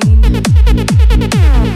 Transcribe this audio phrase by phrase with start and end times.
[0.00, 1.71] everything.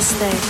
[0.00, 0.49] Room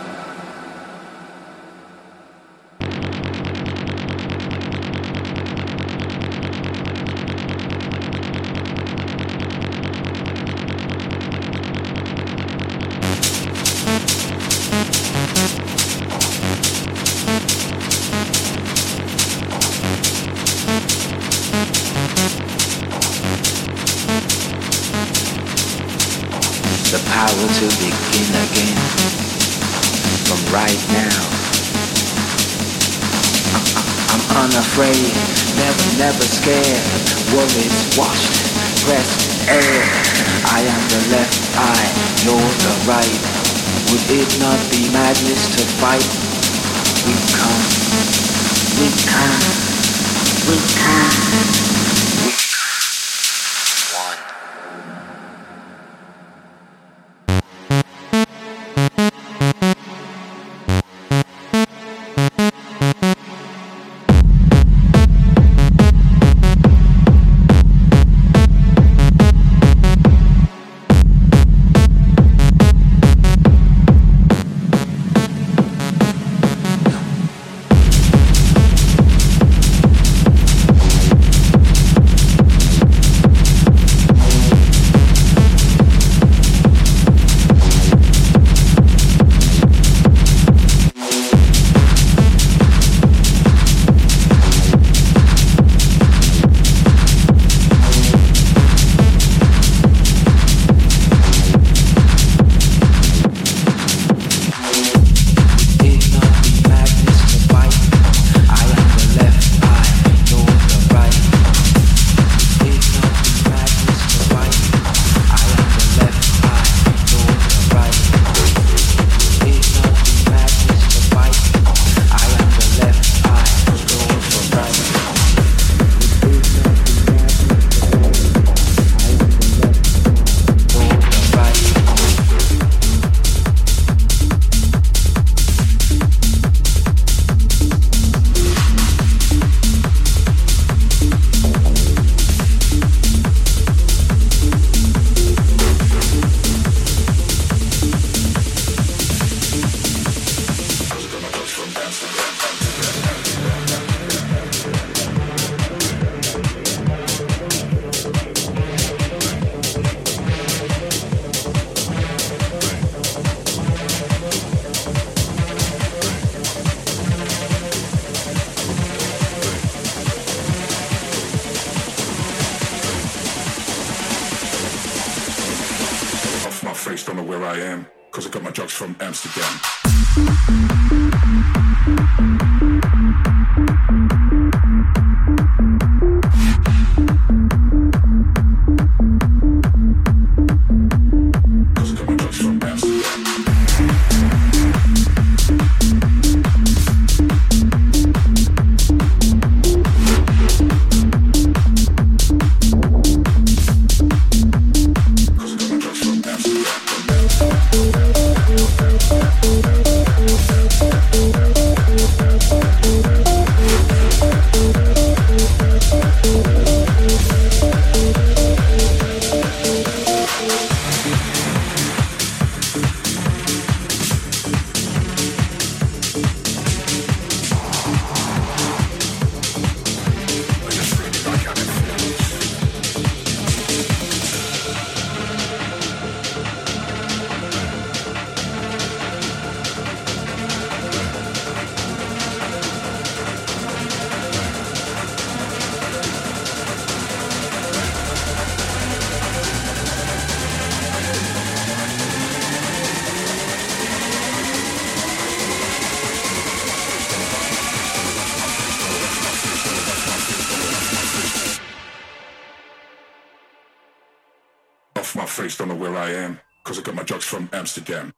[267.53, 268.11] Amsterdam.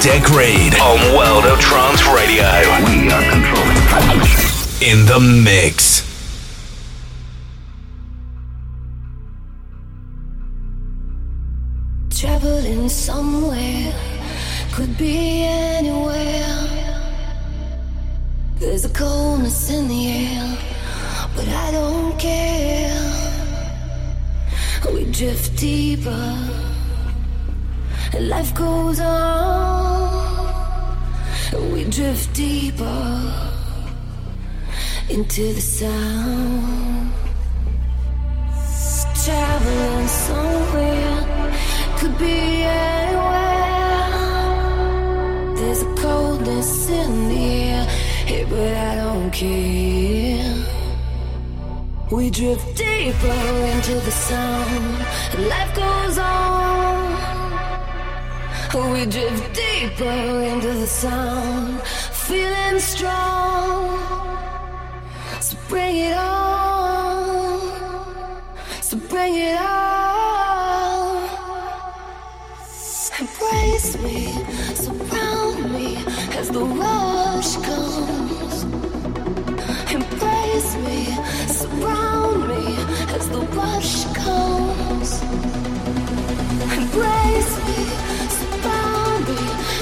[0.00, 1.29] Deck Reed on World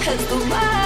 [0.08, 0.77] as the rush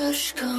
[0.00, 0.57] başka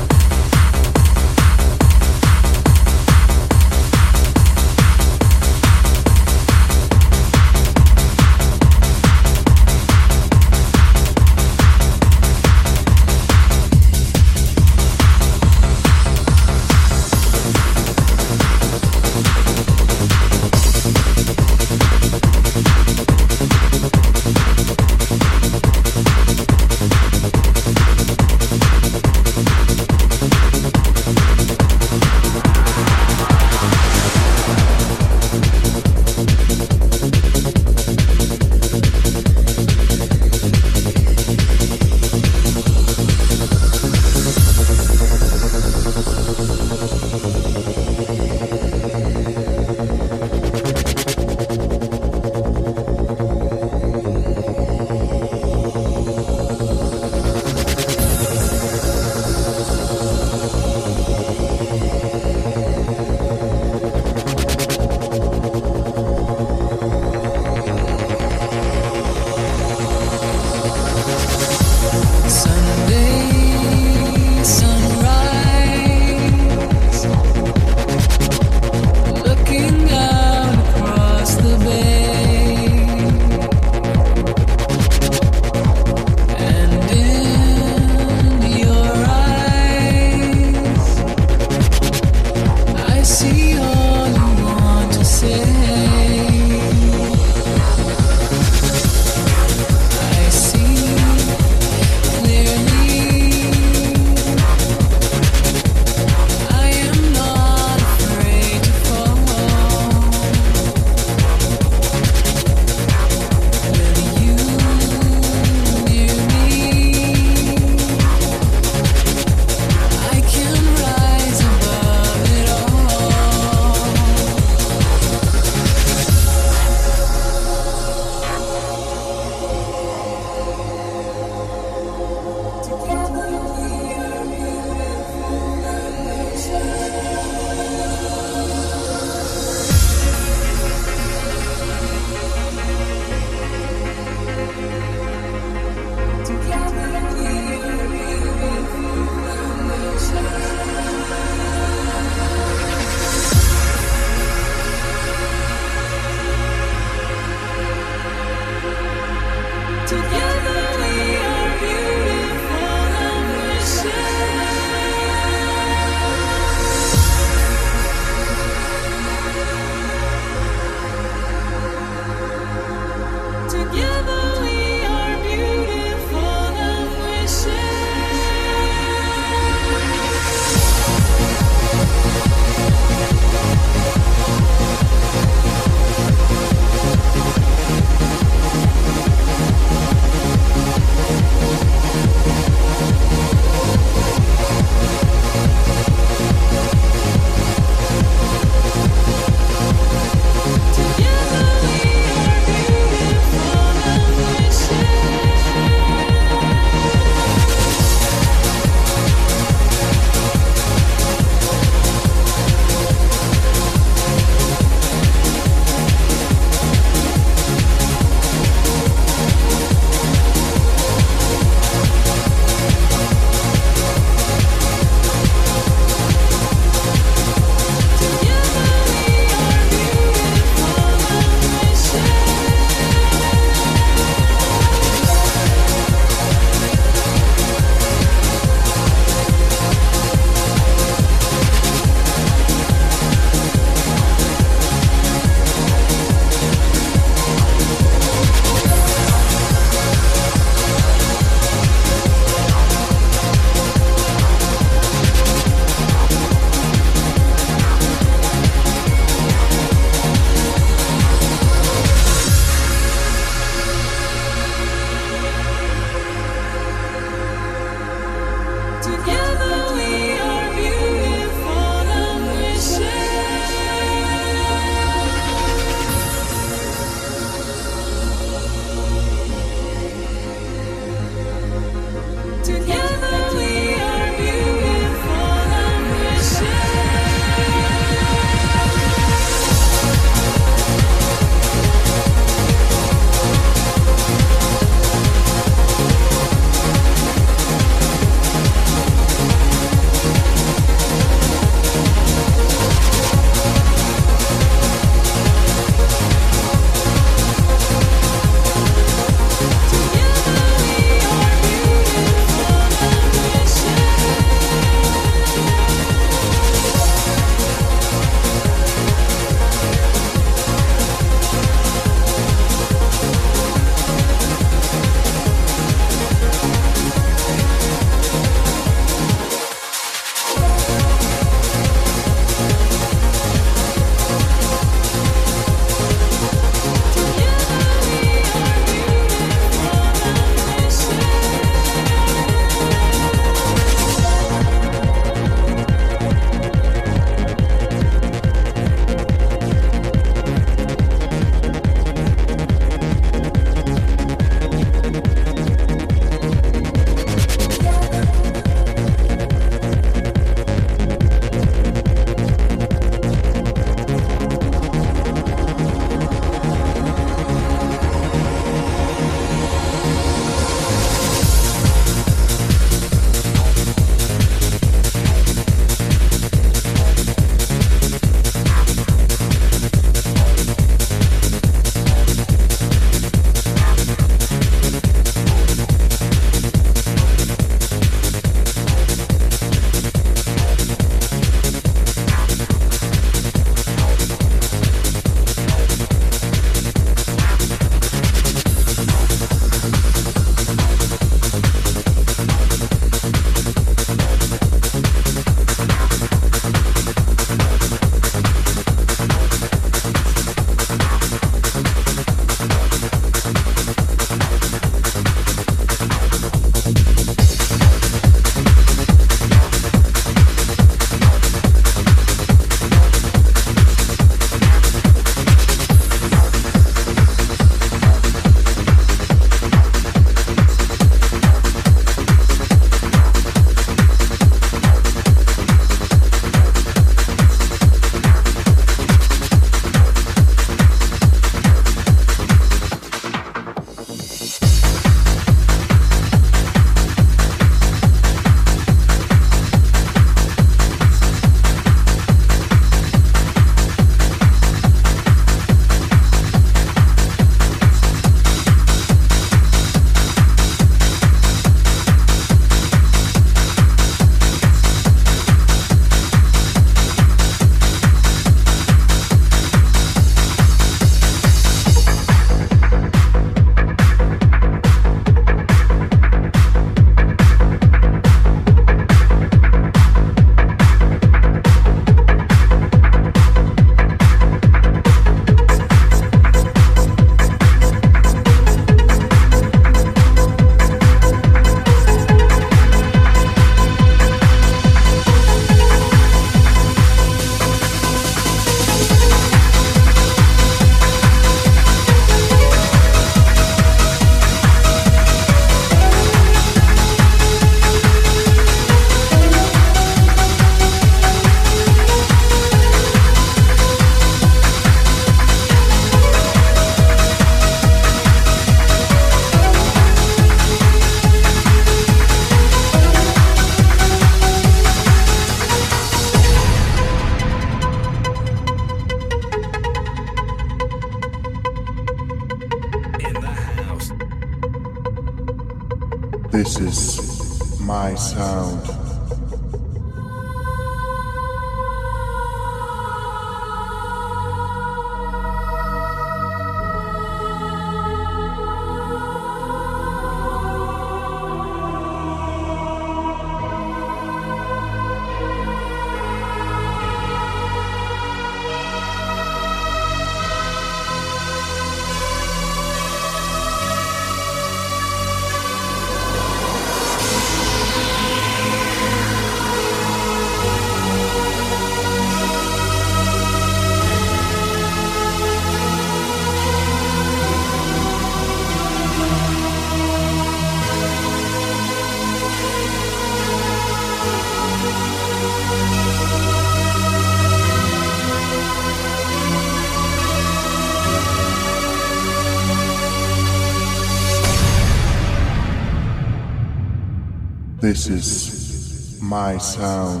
[597.91, 600.00] is my sound.